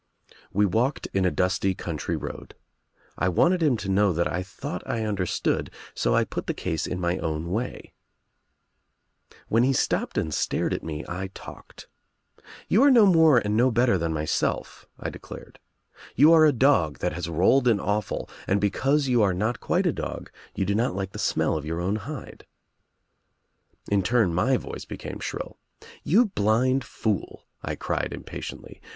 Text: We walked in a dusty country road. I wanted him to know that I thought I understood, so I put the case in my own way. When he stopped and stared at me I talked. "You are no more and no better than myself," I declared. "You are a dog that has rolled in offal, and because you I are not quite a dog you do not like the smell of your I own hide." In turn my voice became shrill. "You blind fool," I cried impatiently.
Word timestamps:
We 0.51 0.65
walked 0.65 1.05
in 1.13 1.25
a 1.25 1.29
dusty 1.29 1.75
country 1.75 2.15
road. 2.17 2.55
I 3.19 3.29
wanted 3.29 3.61
him 3.61 3.77
to 3.77 3.87
know 3.87 4.11
that 4.13 4.27
I 4.27 4.41
thought 4.41 4.81
I 4.87 5.03
understood, 5.05 5.69
so 5.93 6.15
I 6.15 6.23
put 6.23 6.47
the 6.47 6.55
case 6.55 6.87
in 6.87 6.99
my 6.99 7.19
own 7.19 7.51
way. 7.51 7.93
When 9.47 9.61
he 9.61 9.73
stopped 9.73 10.17
and 10.17 10.33
stared 10.33 10.73
at 10.73 10.81
me 10.81 11.05
I 11.07 11.27
talked. 11.35 11.87
"You 12.67 12.81
are 12.81 12.89
no 12.89 13.05
more 13.05 13.37
and 13.37 13.55
no 13.55 13.69
better 13.69 13.95
than 13.99 14.11
myself," 14.11 14.87
I 14.99 15.11
declared. 15.11 15.59
"You 16.15 16.33
are 16.33 16.45
a 16.45 16.51
dog 16.51 16.97
that 16.97 17.13
has 17.13 17.29
rolled 17.29 17.67
in 17.67 17.79
offal, 17.79 18.27
and 18.47 18.59
because 18.59 19.07
you 19.07 19.21
I 19.21 19.27
are 19.29 19.33
not 19.35 19.59
quite 19.59 19.85
a 19.85 19.93
dog 19.93 20.31
you 20.55 20.65
do 20.65 20.73
not 20.73 20.95
like 20.95 21.11
the 21.11 21.19
smell 21.19 21.55
of 21.55 21.63
your 21.67 21.79
I 21.79 21.83
own 21.85 21.95
hide." 21.97 22.47
In 23.91 24.01
turn 24.01 24.33
my 24.33 24.57
voice 24.57 24.83
became 24.85 25.19
shrill. 25.19 25.59
"You 26.03 26.25
blind 26.25 26.83
fool," 26.83 27.45
I 27.61 27.75
cried 27.75 28.13
impatiently. 28.13 28.81